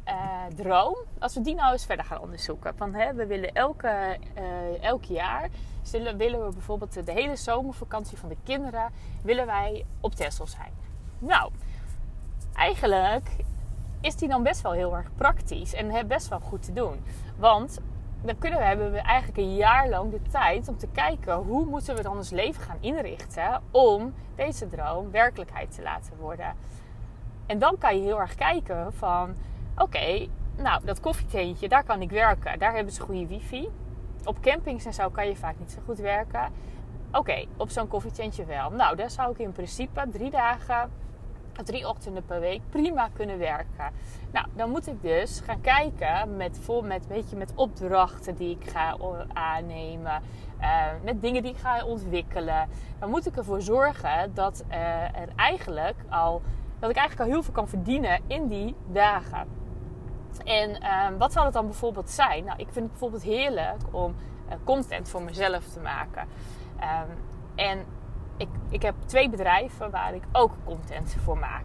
uh, 0.09 0.45
droom, 0.55 0.97
als 1.19 1.35
we 1.35 1.41
die 1.41 1.55
nou 1.55 1.73
eens 1.73 1.87
verder 1.87 2.05
gaan 2.05 2.21
onderzoeken. 2.21 2.77
Van, 2.77 2.95
hè, 2.95 3.15
we 3.15 3.27
willen 3.27 3.53
elke, 3.53 4.19
uh, 4.39 4.83
elk 4.83 5.05
jaar, 5.05 5.49
willen, 5.91 6.17
willen 6.17 6.47
we 6.47 6.53
bijvoorbeeld 6.53 7.07
de 7.07 7.13
hele 7.13 7.37
zomervakantie 7.37 8.19
van 8.19 8.29
de 8.29 8.37
kinderen, 8.45 8.93
willen 9.23 9.47
wij 9.47 9.87
op 10.01 10.15
Texel 10.15 10.47
zijn. 10.47 10.73
Nou, 11.19 11.53
eigenlijk 12.55 13.37
is 14.01 14.17
die 14.17 14.29
dan 14.29 14.43
best 14.43 14.61
wel 14.61 14.73
heel 14.73 14.97
erg 14.97 15.15
praktisch 15.15 15.75
en 15.75 16.07
best 16.07 16.29
wel 16.29 16.41
goed 16.41 16.63
te 16.63 16.73
doen. 16.73 17.05
Want 17.37 17.79
dan 18.25 18.39
kunnen 18.39 18.59
we, 18.59 18.65
hebben 18.65 18.93
we 18.93 18.99
eigenlijk 18.99 19.39
een 19.39 19.55
jaar 19.55 19.89
lang 19.89 20.11
de 20.11 20.23
tijd 20.23 20.69
om 20.69 20.77
te 20.77 20.89
kijken 20.93 21.35
hoe 21.35 21.65
moeten 21.65 21.97
we 21.97 22.03
dan 22.03 22.17
ons 22.17 22.31
leven 22.31 22.63
gaan 22.63 22.77
inrichten 22.81 23.63
om 23.71 24.15
deze 24.35 24.69
droom 24.69 25.11
werkelijkheid 25.11 25.75
te 25.75 25.83
laten 25.83 26.17
worden. 26.17 26.57
En 27.47 27.59
dan 27.59 27.79
kan 27.79 27.97
je 27.97 28.03
heel 28.03 28.21
erg 28.21 28.35
kijken 28.35 28.93
van 28.93 29.35
oké, 29.77 30.27
nou 30.57 30.85
dat 30.85 31.01
koffietentje, 31.01 31.69
daar 31.69 31.85
kan 31.85 32.03
ik 32.03 32.11
werken. 32.11 32.59
Daar 32.59 32.75
hebben 32.75 32.93
ze 32.93 33.01
goede 33.01 33.27
wifi. 33.27 33.69
Op 34.25 34.41
campings 34.41 34.85
en 34.85 34.95
zo 34.95 35.11
kan 35.11 35.27
je 35.27 35.37
vaak 35.37 35.59
niet 35.59 35.71
zo 35.71 35.81
goed 35.85 35.99
werken. 35.99 36.53
Oké, 37.13 37.45
op 37.57 37.71
zo'n 37.71 37.89
koffietentje 37.89 38.45
wel. 38.45 38.71
Nou, 38.71 38.97
daar 38.97 39.11
zou 39.11 39.31
ik 39.31 39.39
in 39.39 39.53
principe 39.53 40.07
drie 40.11 40.31
dagen 40.31 40.91
drie 41.63 41.89
ochtenden 41.89 42.25
per 42.25 42.41
week 42.41 42.61
prima 42.71 43.09
kunnen 43.13 43.39
werken. 43.39 43.91
Nou, 44.33 44.47
dan 44.55 44.71
moet 44.71 44.87
ik 44.87 45.03
dus 45.03 45.41
gaan 45.41 45.61
kijken 45.61 46.37
met, 46.37 46.59
vol, 46.63 46.83
met, 46.83 47.07
weet 47.07 47.31
je, 47.31 47.37
met 47.37 47.53
opdrachten 47.55 48.35
die 48.35 48.59
ik 48.61 48.71
ga 48.71 48.97
aannemen. 49.33 50.23
Uh, 50.61 50.87
met 51.03 51.21
dingen 51.21 51.43
die 51.43 51.53
ik 51.53 51.59
ga 51.59 51.85
ontwikkelen. 51.85 52.69
Dan 52.99 53.11
moet 53.11 53.27
ik 53.27 53.37
ervoor 53.37 53.63
zorgen 53.63 54.35
dat, 54.35 54.65
uh, 54.69 54.77
er 55.03 55.29
eigenlijk 55.37 55.97
al, 56.09 56.43
dat 56.79 56.91
ik 56.91 56.97
eigenlijk 56.97 57.29
al 57.29 57.35
heel 57.35 57.43
veel 57.43 57.55
kan 57.55 57.69
verdienen 57.69 58.21
in 58.27 58.49
die 58.49 58.75
dagen. 58.87 59.49
En 60.45 60.71
uh, 60.71 61.07
wat 61.19 61.33
zal 61.33 61.45
het 61.45 61.53
dan 61.53 61.67
bijvoorbeeld 61.67 62.11
zijn? 62.11 62.45
Nou, 62.45 62.59
ik 62.59 62.69
vind 62.71 62.77
het 62.77 62.89
bijvoorbeeld 62.89 63.23
heerlijk 63.23 63.81
om 63.91 64.15
uh, 64.49 64.55
content 64.65 65.09
voor 65.09 65.23
mezelf 65.23 65.65
te 65.65 65.81
maken. 65.81 66.29
Um, 66.81 67.33
En 67.55 67.85
ik, 68.37 68.49
ik 68.69 68.83
heb 68.83 68.95
twee 69.07 69.31
bedrijven 69.31 69.91
waar 69.91 70.15
ik 70.15 70.23
ook 70.33 70.53
content 70.65 71.17
voor 71.23 71.39
maak. 71.39 71.65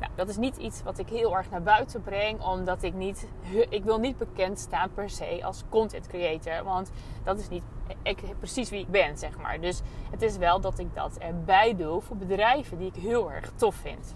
Nou, 0.00 0.12
dat 0.14 0.28
is 0.28 0.36
niet 0.36 0.56
iets 0.56 0.82
wat 0.82 0.98
ik 0.98 1.08
heel 1.08 1.36
erg 1.36 1.50
naar 1.50 1.62
buiten 1.62 2.02
breng, 2.02 2.42
omdat 2.42 2.82
ik 2.82 2.94
niet, 2.94 3.28
ik 3.68 3.84
wil 3.84 3.98
niet 3.98 4.18
bekend 4.18 4.58
staan 4.58 4.92
per 4.94 5.10
se 5.10 5.40
als 5.44 5.64
content 5.68 6.06
creator, 6.06 6.64
want 6.64 6.90
dat 7.24 7.38
is 7.38 7.48
niet 7.48 7.62
ik, 8.02 8.22
precies 8.38 8.70
wie 8.70 8.80
ik 8.80 8.90
ben, 8.90 9.18
zeg 9.18 9.38
maar. 9.38 9.60
Dus 9.60 9.80
het 10.10 10.22
is 10.22 10.36
wel 10.36 10.60
dat 10.60 10.78
ik 10.78 10.94
dat 10.94 11.18
erbij 11.18 11.76
doe 11.76 12.00
voor 12.00 12.16
bedrijven 12.16 12.78
die 12.78 12.86
ik 12.86 13.02
heel 13.02 13.32
erg 13.32 13.52
tof 13.56 13.74
vind. 13.74 14.14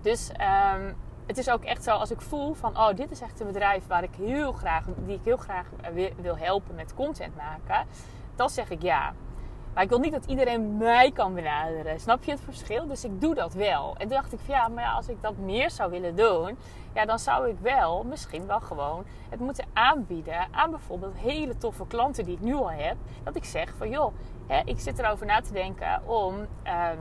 Dus 0.00 0.30
um, 0.74 0.96
het 1.26 1.38
is 1.38 1.50
ook 1.50 1.64
echt 1.64 1.82
zo 1.82 1.90
als 1.90 2.10
ik 2.10 2.20
voel 2.20 2.54
van, 2.54 2.78
oh, 2.78 2.94
dit 2.94 3.10
is 3.10 3.20
echt 3.20 3.40
een 3.40 3.46
bedrijf 3.46 3.86
waar 3.86 4.02
ik 4.02 4.14
heel 4.14 4.52
graag, 4.52 4.84
die 5.04 5.16
ik 5.16 5.24
heel 5.24 5.36
graag 5.36 5.66
wil 6.20 6.36
helpen 6.38 6.74
met 6.74 6.94
content 6.94 7.36
maken, 7.36 7.86
dan 8.34 8.50
zeg 8.50 8.70
ik 8.70 8.82
ja. 8.82 9.14
Maar 9.76 9.84
ik 9.84 9.90
wil 9.90 10.00
niet 10.00 10.12
dat 10.12 10.24
iedereen 10.24 10.76
mij 10.76 11.10
kan 11.12 11.34
benaderen. 11.34 12.00
Snap 12.00 12.24
je 12.24 12.30
het 12.30 12.40
verschil? 12.40 12.86
Dus 12.86 13.04
ik 13.04 13.20
doe 13.20 13.34
dat 13.34 13.54
wel. 13.54 13.94
En 13.96 14.08
toen 14.08 14.16
dacht 14.16 14.32
ik 14.32 14.38
van 14.44 14.54
ja, 14.54 14.68
maar 14.68 14.86
als 14.86 15.08
ik 15.08 15.22
dat 15.22 15.36
meer 15.36 15.70
zou 15.70 15.90
willen 15.90 16.16
doen, 16.16 16.58
ja, 16.94 17.04
dan 17.04 17.18
zou 17.18 17.48
ik 17.48 17.58
wel 17.58 18.04
misschien 18.04 18.46
wel 18.46 18.60
gewoon 18.60 19.04
het 19.28 19.40
moeten 19.40 19.64
aanbieden 19.72 20.46
aan 20.50 20.70
bijvoorbeeld 20.70 21.16
hele 21.16 21.56
toffe 21.56 21.86
klanten 21.86 22.24
die 22.24 22.34
ik 22.34 22.40
nu 22.40 22.54
al 22.54 22.70
heb. 22.70 22.96
Dat 23.24 23.36
ik 23.36 23.44
zeg 23.44 23.74
van 23.76 23.90
joh, 23.90 24.14
hè, 24.46 24.60
ik 24.64 24.80
zit 24.80 24.98
erover 24.98 25.26
na 25.26 25.40
te 25.40 25.52
denken 25.52 26.08
om 26.08 26.46
ehm, 26.62 26.98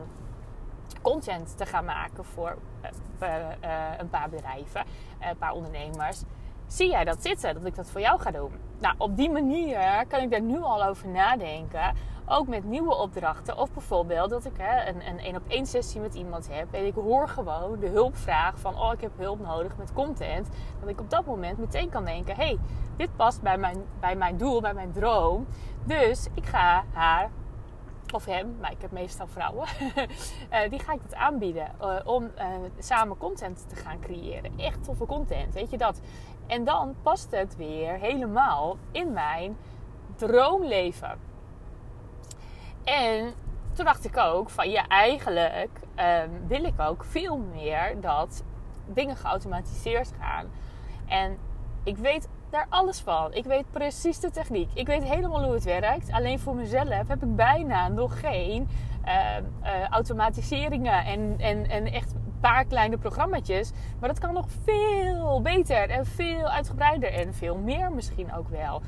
content 1.01 1.57
te 1.57 1.65
gaan 1.65 1.85
maken 1.85 2.25
voor 2.25 2.57
uh, 3.21 3.29
een 3.97 4.09
paar 4.09 4.29
bedrijven, 4.29 4.85
een 5.19 5.37
paar 5.37 5.53
ondernemers. 5.53 6.21
Zie 6.67 6.89
jij 6.89 7.03
dat 7.03 7.21
zitten, 7.21 7.53
dat 7.53 7.65
ik 7.65 7.75
dat 7.75 7.89
voor 7.89 8.01
jou 8.01 8.19
ga 8.19 8.31
doen? 8.31 8.64
Nou, 8.79 8.95
op 8.97 9.17
die 9.17 9.29
manier 9.29 10.05
kan 10.07 10.21
ik 10.21 10.31
daar 10.31 10.41
nu 10.41 10.61
al 10.61 10.83
over 10.83 11.07
nadenken 11.07 11.93
ook 12.27 12.47
met 12.47 12.63
nieuwe 12.63 12.95
opdrachten. 12.95 13.57
Of 13.57 13.71
bijvoorbeeld 13.71 14.29
dat 14.29 14.45
ik 14.45 14.51
hè, 14.57 14.89
een, 14.89 15.07
een 15.07 15.19
één 15.19 15.35
op 15.35 15.47
één 15.47 15.65
sessie 15.65 16.01
met 16.01 16.15
iemand 16.15 16.49
heb. 16.51 16.67
En 16.71 16.85
ik 16.85 16.93
hoor 16.93 17.29
gewoon 17.29 17.79
de 17.79 17.87
hulpvraag 17.87 18.59
van 18.59 18.79
oh 18.79 18.93
ik 18.93 19.01
heb 19.01 19.11
hulp 19.17 19.39
nodig 19.39 19.77
met 19.77 19.93
content. 19.93 20.47
Dat 20.79 20.89
ik 20.89 20.99
op 20.99 21.09
dat 21.09 21.25
moment 21.25 21.57
meteen 21.57 21.89
kan 21.89 22.05
denken. 22.05 22.35
hey, 22.35 22.57
dit 22.97 23.15
past 23.15 23.41
bij 23.41 23.57
mijn, 23.57 23.77
bij 23.99 24.15
mijn 24.15 24.37
doel, 24.37 24.61
bij 24.61 24.73
mijn 24.73 24.91
droom. 24.91 25.45
Dus 25.83 26.27
ik 26.33 26.45
ga 26.45 26.83
haar 26.93 27.29
of 28.13 28.25
hem, 28.25 28.55
maar 28.61 28.71
ik 28.71 28.81
heb 28.81 28.91
meestal 28.91 29.27
vrouwen, 29.27 29.67
uh, 30.51 30.69
die 30.71 30.79
ga 30.79 30.93
ik 30.93 31.01
het 31.01 31.15
aanbieden 31.15 31.71
uh, 31.81 31.95
om 32.03 32.23
uh, 32.23 32.45
samen 32.79 33.17
content 33.17 33.69
te 33.69 33.75
gaan 33.75 33.99
creëren. 33.99 34.59
Echt 34.59 34.83
toffe 34.83 35.05
content, 35.05 35.53
weet 35.53 35.69
je 35.69 35.77
dat? 35.77 36.01
En 36.47 36.63
dan 36.63 36.95
past 37.01 37.31
het 37.31 37.55
weer 37.55 37.93
helemaal 37.93 38.77
in 38.91 39.13
mijn 39.13 39.57
droomleven. 40.15 41.19
En 42.83 43.33
toen 43.73 43.85
dacht 43.85 44.05
ik 44.05 44.17
ook 44.17 44.49
van 44.49 44.69
ja, 44.69 44.87
eigenlijk 44.87 45.79
um, 45.99 46.47
wil 46.47 46.63
ik 46.63 46.79
ook 46.79 47.03
veel 47.03 47.37
meer 47.37 48.01
dat 48.01 48.43
dingen 48.85 49.15
geautomatiseerd 49.15 50.11
gaan. 50.19 50.45
En 51.07 51.37
ik 51.83 51.97
weet 51.97 52.27
daar 52.55 52.67
alles 52.69 52.99
van. 52.99 53.33
Ik 53.33 53.45
weet 53.45 53.71
precies 53.71 54.19
de 54.19 54.31
techniek. 54.31 54.69
Ik 54.73 54.87
weet 54.87 55.03
helemaal 55.03 55.43
hoe 55.43 55.53
het 55.53 55.63
werkt. 55.63 56.11
Alleen 56.11 56.39
voor 56.39 56.55
mezelf 56.55 57.07
heb 57.07 57.23
ik 57.23 57.35
bijna 57.35 57.87
nog 57.87 58.19
geen 58.19 58.67
uh, 59.05 59.11
uh, 59.63 59.87
automatiseringen 59.89 61.05
en, 61.05 61.35
en, 61.37 61.69
en 61.69 61.85
echt 61.85 62.13
een 62.13 62.33
paar 62.39 62.65
kleine 62.65 62.97
programma's. 62.97 63.71
Maar 63.99 64.09
dat 64.09 64.19
kan 64.19 64.33
nog 64.33 64.45
veel 64.63 65.41
beter 65.41 65.89
en 65.89 66.05
veel 66.05 66.47
uitgebreider 66.47 67.13
en 67.13 67.33
veel 67.33 67.57
meer 67.57 67.91
misschien 67.91 68.33
ook 68.33 68.49
wel. 68.49 68.81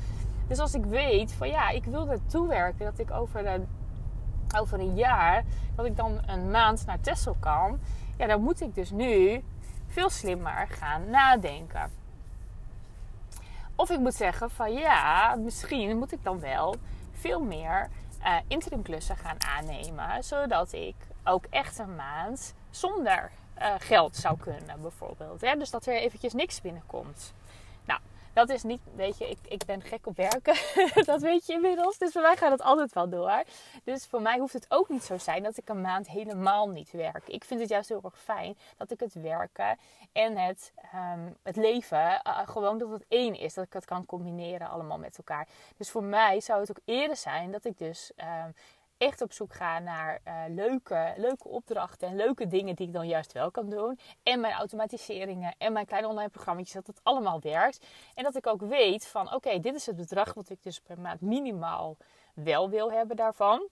Dus 0.46 0.58
als 0.58 0.74
ik 0.74 0.84
weet 0.84 1.32
van 1.32 1.48
ja, 1.48 1.68
ik 1.68 1.84
wil 1.84 2.10
er 2.10 2.26
toewerken 2.26 2.84
dat 2.84 2.98
ik 2.98 3.10
over 3.10 3.46
een 3.46 3.66
over 4.58 4.80
een 4.80 4.94
jaar, 4.94 5.44
dat 5.74 5.86
ik 5.86 5.96
dan 5.96 6.20
een 6.26 6.50
maand 6.50 6.86
naar 6.86 7.00
Texel 7.00 7.36
kan, 7.40 7.78
ja, 8.16 8.26
dan 8.26 8.42
moet 8.42 8.60
ik 8.60 8.74
dus 8.74 8.90
nu 8.90 9.44
veel 9.86 10.10
slimmer 10.10 10.66
gaan 10.68 11.10
nadenken. 11.10 11.97
Of 13.80 13.90
ik 13.90 13.98
moet 13.98 14.14
zeggen 14.14 14.50
van 14.50 14.72
ja, 14.72 15.34
misschien 15.34 15.98
moet 15.98 16.12
ik 16.12 16.24
dan 16.24 16.40
wel 16.40 16.74
veel 17.12 17.40
meer 17.40 17.88
uh, 18.20 18.36
interimklussen 18.46 19.16
gaan 19.16 19.36
aannemen, 19.56 20.24
zodat 20.24 20.72
ik 20.72 20.94
ook 21.24 21.44
echt 21.50 21.78
een 21.78 21.94
maand 21.96 22.54
zonder 22.70 23.30
uh, 23.58 23.74
geld 23.78 24.16
zou 24.16 24.38
kunnen, 24.38 24.80
bijvoorbeeld. 24.80 25.40
Hè? 25.40 25.56
Dus 25.56 25.70
dat 25.70 25.86
er 25.86 25.94
eventjes 25.94 26.32
niks 26.32 26.60
binnenkomt 26.60 27.32
dat 28.38 28.50
is 28.50 28.62
niet, 28.62 28.80
weet 28.94 29.18
je, 29.18 29.30
ik, 29.30 29.38
ik 29.48 29.64
ben 29.66 29.82
gek 29.82 30.06
op 30.06 30.16
werken. 30.16 30.56
dat 31.12 31.20
weet 31.20 31.46
je 31.46 31.52
inmiddels. 31.52 31.98
Dus 31.98 32.12
voor 32.12 32.22
mij 32.22 32.36
gaat 32.36 32.50
het 32.50 32.62
altijd 32.62 32.92
wel 32.92 33.08
door. 33.08 33.42
Dus 33.84 34.06
voor 34.06 34.22
mij 34.22 34.38
hoeft 34.38 34.52
het 34.52 34.66
ook 34.68 34.88
niet 34.88 35.04
zo 35.04 35.18
zijn 35.18 35.42
dat 35.42 35.56
ik 35.56 35.68
een 35.68 35.80
maand 35.80 36.08
helemaal 36.08 36.68
niet 36.68 36.90
werk. 36.90 37.28
Ik 37.28 37.44
vind 37.44 37.60
het 37.60 37.68
juist 37.68 37.88
heel 37.88 38.00
erg 38.04 38.18
fijn 38.18 38.56
dat 38.76 38.90
ik 38.90 39.00
het 39.00 39.14
werken 39.14 39.78
en 40.12 40.36
het, 40.36 40.72
um, 40.94 41.36
het 41.42 41.56
leven 41.56 42.20
uh, 42.26 42.38
gewoon 42.44 42.78
dat 42.78 42.90
het 42.90 43.04
één 43.08 43.34
is. 43.34 43.54
Dat 43.54 43.64
ik 43.64 43.72
het 43.72 43.84
kan 43.84 44.06
combineren 44.06 44.68
allemaal 44.68 44.98
met 44.98 45.18
elkaar. 45.18 45.48
Dus 45.76 45.90
voor 45.90 46.04
mij 46.04 46.40
zou 46.40 46.60
het 46.60 46.70
ook 46.70 46.80
eerder 46.84 47.16
zijn 47.16 47.50
dat 47.50 47.64
ik 47.64 47.78
dus 47.78 48.12
um, 48.16 48.54
echt 48.98 49.20
op 49.20 49.32
zoek 49.32 49.54
ga 49.54 49.78
naar 49.78 50.20
uh, 50.24 50.42
leuke, 50.48 51.14
leuke 51.16 51.48
opdrachten 51.48 52.08
en 52.08 52.16
leuke 52.16 52.46
dingen 52.46 52.74
die 52.74 52.86
ik 52.86 52.92
dan 52.92 53.08
juist 53.08 53.32
wel 53.32 53.50
kan 53.50 53.70
doen. 53.70 53.98
En 54.22 54.40
mijn 54.40 54.54
automatiseringen 54.54 55.54
en 55.58 55.72
mijn 55.72 55.86
kleine 55.86 56.08
online 56.08 56.28
programma's, 56.28 56.72
dat 56.72 56.86
het 56.86 57.00
allemaal 57.02 57.40
werkt. 57.40 57.86
En 58.14 58.24
dat 58.24 58.36
ik 58.36 58.46
ook 58.46 58.60
weet 58.60 59.06
van 59.06 59.34
oké, 59.34 59.58
dit 59.58 59.74
is 59.74 59.86
het 59.86 59.96
bedrag 59.96 60.34
wat 60.34 60.50
ik 60.50 60.62
dus 60.62 60.80
per 60.80 61.00
maand 61.00 61.20
minimaal 61.20 61.96
wel 62.34 62.70
wil 62.70 62.92
hebben 62.92 63.16
daarvan. 63.16 63.68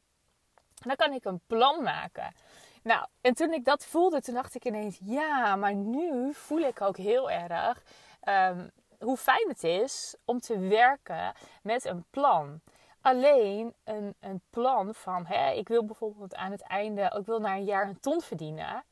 Dan 0.75 0.97
kan 0.97 1.12
ik 1.12 1.25
een 1.25 1.40
plan 1.47 1.83
maken. 1.83 2.35
Nou, 2.83 3.06
en 3.21 3.35
toen 3.35 3.52
ik 3.52 3.64
dat 3.64 3.85
voelde, 3.85 4.21
toen 4.21 4.35
dacht 4.35 4.54
ik 4.54 4.64
ineens, 4.64 4.99
ja, 5.02 5.56
maar 5.56 5.75
nu 5.75 6.35
voel 6.35 6.61
ik 6.61 6.80
ook 6.80 6.97
heel 6.97 7.30
erg 7.30 7.83
um, 8.28 8.71
hoe 8.99 9.16
fijn 9.16 9.49
het 9.49 9.64
is 9.64 10.16
om 10.25 10.40
te 10.40 10.59
werken 10.59 11.33
met 11.62 11.85
een 11.85 12.04
plan 12.11 12.61
alleen 13.06 13.75
een, 13.84 14.14
een 14.20 14.40
plan 14.50 14.94
van, 14.94 15.26
hè, 15.26 15.50
ik 15.50 15.68
wil 15.68 15.84
bijvoorbeeld 15.84 16.34
aan 16.34 16.50
het 16.50 16.60
einde, 16.60 17.14
ik 17.18 17.26
wil 17.26 17.40
na 17.40 17.54
een 17.54 17.64
jaar 17.64 17.88
een 17.88 18.00
ton 18.00 18.20
verdienen. 18.20 18.84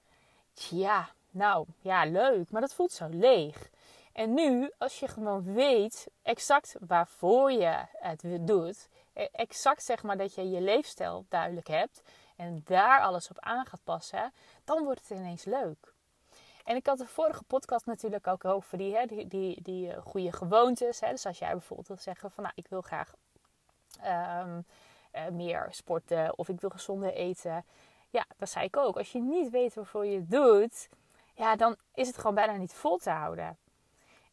Ja, 0.53 1.09
nou, 1.31 1.67
ja, 1.81 2.05
leuk, 2.05 2.51
maar 2.51 2.61
dat 2.61 2.75
voelt 2.75 2.93
zo 2.93 3.07
leeg. 3.11 3.71
En 4.13 4.35
nu, 4.35 4.71
als 4.79 5.01
je 5.01 5.09
gewoon 5.09 5.55
weet 5.55 6.07
exact 6.23 6.77
waarvoor 6.81 7.53
je 7.53 7.85
het 7.93 8.25
doet, 8.41 8.89
e, 9.13 9.27
exact 9.33 9.83
zeg 9.83 10.03
maar 10.03 10.17
dat 10.17 10.35
je 10.35 10.51
je 10.51 10.61
leefstijl 10.61 11.27
duidelijk 11.29 11.67
hebt 11.67 12.03
en 12.37 12.63
daar 12.65 13.01
alles 13.01 13.31
op 13.31 13.39
aan 13.41 13.67
gaat 13.67 13.85
passen, 13.85 14.33
dan 14.65 14.85
wordt 14.85 15.09
het 15.09 15.19
ineens 15.19 15.45
leuk. 15.45 15.95
En 16.65 16.77
ik 16.77 16.87
had 16.87 16.99
de 16.99 17.07
vorige 17.07 17.45
podcast 17.45 17.87
natuurlijk 17.87 18.27
ook 18.27 18.45
over 18.45 18.79
die, 18.79 18.97
hè, 18.97 19.07
die, 19.07 19.63
die, 19.63 19.89
uh, 19.89 19.99
goede 19.99 20.33
gewoontes. 20.33 21.01
Hè. 21.01 21.11
Dus 21.11 21.27
als 21.27 21.39
jij 21.39 21.51
bijvoorbeeld 21.51 21.89
wil 21.89 21.97
zeggen 21.97 22.31
van 22.31 22.43
nou, 22.43 22.55
ik 22.57 22.67
wil 22.69 22.81
graag 22.81 23.15
um, 24.07 24.65
uh, 25.15 25.29
meer 25.29 25.69
sporten 25.71 26.39
of 26.39 26.49
ik 26.49 26.61
wil 26.61 26.71
gezonder 26.71 27.13
eten. 27.13 27.65
Ja, 28.11 28.25
dat 28.37 28.49
zei 28.49 28.65
ik 28.65 28.77
ook. 28.77 28.97
Als 28.97 29.13
je 29.13 29.21
niet 29.21 29.51
weet 29.51 29.75
waarvoor 29.75 30.07
je 30.07 30.17
het 30.17 30.31
doet, 30.31 30.89
ja, 31.35 31.57
dan 31.57 31.77
is 31.95 32.07
het 32.07 32.17
gewoon 32.17 32.35
bijna 32.35 32.53
niet 32.57 32.73
vol 32.73 32.97
te 32.97 33.11
houden. 33.11 33.59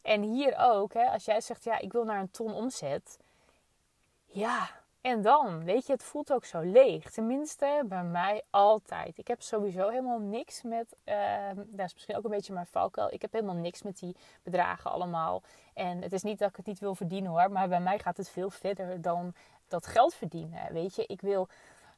En 0.02 0.22
hier 0.22 0.54
ook, 0.58 0.92
hè, 0.92 1.04
als 1.04 1.24
jij 1.24 1.40
zegt, 1.40 1.64
ja, 1.64 1.78
ik 1.78 1.92
wil 1.92 2.04
naar 2.04 2.20
een 2.20 2.30
ton 2.30 2.54
omzet. 2.54 3.18
Ja, 4.26 4.70
en 5.02 5.22
dan, 5.22 5.64
weet 5.64 5.86
je, 5.86 5.92
het 5.92 6.02
voelt 6.02 6.32
ook 6.32 6.44
zo 6.44 6.60
leeg. 6.60 7.10
Tenminste, 7.10 7.82
bij 7.86 8.04
mij 8.04 8.42
altijd. 8.50 9.18
Ik 9.18 9.28
heb 9.28 9.42
sowieso 9.42 9.88
helemaal 9.88 10.18
niks 10.18 10.62
met, 10.62 10.96
uh, 11.04 11.48
dat 11.56 11.86
is 11.86 11.94
misschien 11.94 12.16
ook 12.16 12.24
een 12.24 12.30
beetje 12.30 12.52
mijn 12.52 12.66
valkuil. 12.66 13.12
Ik 13.12 13.22
heb 13.22 13.32
helemaal 13.32 13.54
niks 13.54 13.82
met 13.82 13.98
die 13.98 14.16
bedragen 14.42 14.90
allemaal. 14.90 15.42
En 15.74 16.02
het 16.02 16.12
is 16.12 16.22
niet 16.22 16.38
dat 16.38 16.48
ik 16.48 16.56
het 16.56 16.66
niet 16.66 16.78
wil 16.78 16.94
verdienen 16.94 17.30
hoor, 17.30 17.50
maar 17.50 17.68
bij 17.68 17.80
mij 17.80 17.98
gaat 17.98 18.16
het 18.16 18.28
veel 18.28 18.50
verder 18.50 19.00
dan 19.00 19.34
dat 19.68 19.86
geld 19.86 20.14
verdienen. 20.14 20.72
Weet 20.72 20.94
je, 20.94 21.06
ik 21.06 21.20
wil, 21.20 21.48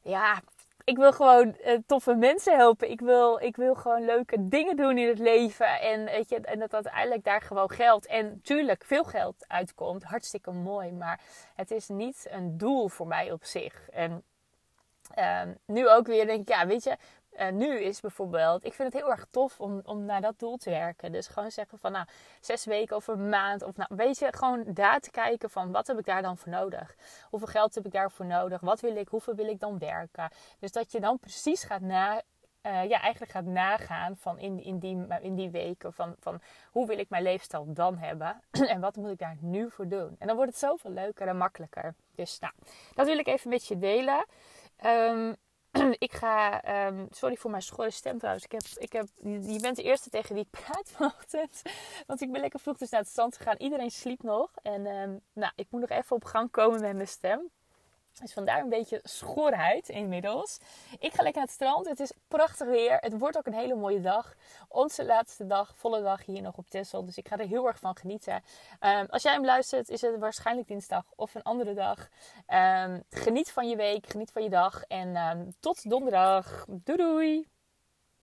ja, 0.01 0.41
ik 0.85 0.97
wil 0.97 1.13
gewoon 1.13 1.55
uh, 1.65 1.77
toffe 1.85 2.15
mensen 2.15 2.55
helpen. 2.55 2.89
Ik 2.89 2.99
wil, 2.99 3.39
ik 3.39 3.55
wil 3.55 3.75
gewoon 3.75 4.05
leuke 4.05 4.47
dingen 4.47 4.75
doen 4.75 4.97
in 4.97 5.07
het 5.07 5.19
leven. 5.19 5.79
En, 5.81 6.05
weet 6.05 6.29
je, 6.29 6.39
en 6.39 6.59
dat 6.59 6.73
uiteindelijk 6.73 7.23
daar 7.23 7.41
gewoon 7.41 7.69
geld 7.69 8.05
en 8.05 8.41
tuurlijk 8.43 8.83
veel 8.85 9.03
geld 9.03 9.45
uitkomt. 9.47 10.03
Hartstikke 10.03 10.51
mooi. 10.51 10.91
Maar 10.91 11.19
het 11.55 11.71
is 11.71 11.87
niet 11.87 12.27
een 12.29 12.57
doel 12.57 12.87
voor 12.89 13.07
mij 13.07 13.31
op 13.31 13.45
zich. 13.45 13.89
En 13.89 14.23
uh, 15.17 15.41
nu 15.65 15.89
ook 15.89 16.07
weer 16.07 16.25
denk 16.25 16.41
ik, 16.41 16.49
ja, 16.49 16.67
weet 16.67 16.83
je, 16.83 16.97
nu 17.51 17.79
is 17.79 17.99
bijvoorbeeld, 17.99 18.65
ik 18.65 18.73
vind 18.73 18.93
het 18.93 19.01
heel 19.01 19.11
erg 19.11 19.25
tof 19.31 19.59
om, 19.59 19.81
om 19.85 20.05
naar 20.05 20.21
dat 20.21 20.39
doel 20.39 20.57
te 20.57 20.69
werken. 20.69 21.11
Dus 21.11 21.27
gewoon 21.27 21.51
zeggen 21.51 21.77
van 21.77 21.91
nou, 21.91 22.05
zes 22.39 22.65
weken 22.65 22.95
of 22.95 23.07
een 23.07 23.29
maand. 23.29 23.63
Of 23.63 23.77
nou, 23.77 23.89
weet 23.95 24.19
je, 24.19 24.27
gewoon 24.33 24.63
daar 24.67 24.99
te 24.99 25.11
kijken 25.11 25.49
van 25.49 25.71
wat 25.71 25.87
heb 25.87 25.99
ik 25.99 26.05
daar 26.05 26.21
dan 26.21 26.37
voor 26.37 26.51
nodig? 26.51 26.95
Hoeveel 27.29 27.47
geld 27.47 27.75
heb 27.75 27.85
ik 27.85 27.91
daarvoor 27.91 28.25
nodig? 28.25 28.61
Wat 28.61 28.79
wil 28.79 28.95
ik? 28.95 29.07
Hoeveel 29.07 29.35
wil 29.35 29.47
ik 29.47 29.59
dan 29.59 29.77
werken? 29.77 30.29
Dus 30.59 30.71
dat 30.71 30.91
je 30.91 30.99
dan 30.99 31.19
precies 31.19 31.63
gaat 31.63 31.81
na, 31.81 32.21
uh, 32.65 32.89
ja, 32.89 33.01
eigenlijk 33.01 33.31
gaat 33.31 33.45
nagaan 33.45 34.17
van 34.17 34.39
in, 34.39 34.63
in, 34.63 34.79
die, 34.79 35.05
in 35.21 35.35
die 35.35 35.49
weken 35.49 35.93
van, 35.93 36.15
van 36.19 36.41
hoe 36.71 36.87
wil 36.87 36.97
ik 36.97 37.09
mijn 37.09 37.23
leefstijl 37.23 37.73
dan 37.73 37.97
hebben 37.97 38.41
en 38.73 38.79
wat 38.79 38.95
moet 38.95 39.11
ik 39.11 39.19
daar 39.19 39.37
nu 39.39 39.71
voor 39.71 39.87
doen. 39.87 40.15
En 40.19 40.27
dan 40.27 40.35
wordt 40.35 40.51
het 40.51 40.59
zoveel 40.59 40.91
leuker 40.91 41.27
en 41.27 41.37
makkelijker. 41.37 41.95
Dus 42.15 42.39
nou, 42.39 42.53
dat 42.93 43.05
wil 43.05 43.17
ik 43.17 43.27
even 43.27 43.49
met 43.49 43.67
je 43.67 43.77
delen. 43.77 44.25
Ehm, 44.77 45.33
ik 46.07 46.13
ga, 46.13 46.61
ehm, 46.61 47.05
sorry 47.09 47.35
voor 47.35 47.51
mijn 47.51 47.63
schorre 47.63 47.91
stem 47.91 48.17
trouwens. 48.17 48.45
Ik 48.45 48.51
heb, 48.51 48.61
ik 48.77 48.93
heb, 48.93 49.07
je 49.23 49.59
bent 49.61 49.75
de 49.75 49.83
eerste 49.83 50.09
tegen 50.09 50.35
die 50.35 50.43
ik 50.43 50.61
praat 50.61 50.91
vanochtend. 50.95 51.61
Want 52.05 52.21
ik 52.21 52.31
ben 52.31 52.41
lekker 52.41 52.59
vroeg 52.59 52.77
dus 52.77 52.89
naar 52.89 52.99
het 52.99 53.09
strand 53.09 53.37
gegaan. 53.37 53.57
Iedereen 53.57 53.91
sliep 53.91 54.23
nog. 54.23 54.51
En 54.61 54.85
ehm, 54.85 55.17
nou, 55.33 55.51
ik 55.55 55.67
moet 55.69 55.81
nog 55.81 55.89
even 55.89 56.15
op 56.15 56.23
gang 56.23 56.51
komen 56.51 56.81
met 56.81 56.95
mijn 56.95 57.07
stem. 57.07 57.49
Dus 58.21 58.33
vandaar 58.33 58.61
een 58.61 58.69
beetje 58.69 58.99
schorheid 59.03 59.89
inmiddels. 59.89 60.59
Ik 60.99 61.13
ga 61.13 61.23
lekker 61.23 61.41
naar 61.41 61.43
het 61.43 61.51
strand. 61.51 61.87
Het 61.87 61.99
is 61.99 62.11
prachtig 62.27 62.67
weer. 62.67 62.97
Het 62.99 63.17
wordt 63.17 63.37
ook 63.37 63.45
een 63.45 63.53
hele 63.53 63.75
mooie 63.75 64.01
dag. 64.01 64.35
Onze 64.67 65.05
laatste 65.05 65.45
dag, 65.45 65.75
volle 65.75 66.01
dag 66.01 66.25
hier 66.25 66.41
nog 66.41 66.57
op 66.57 66.69
Texel. 66.69 67.05
Dus 67.05 67.17
ik 67.17 67.27
ga 67.27 67.37
er 67.37 67.47
heel 67.47 67.67
erg 67.67 67.79
van 67.79 67.95
genieten. 67.95 68.43
Um, 68.79 69.05
als 69.09 69.23
jij 69.23 69.33
hem 69.33 69.45
luistert, 69.45 69.89
is 69.89 70.01
het 70.01 70.19
waarschijnlijk 70.19 70.67
dinsdag 70.67 71.05
of 71.15 71.35
een 71.35 71.43
andere 71.43 71.73
dag. 71.73 72.09
Um, 72.47 73.03
geniet 73.09 73.51
van 73.51 73.69
je 73.69 73.75
week, 73.75 74.07
geniet 74.07 74.31
van 74.31 74.43
je 74.43 74.49
dag. 74.49 74.83
En 74.83 75.15
um, 75.15 75.55
tot 75.59 75.89
donderdag. 75.89 76.65
Doei 76.67 76.97
doei! 76.97 77.54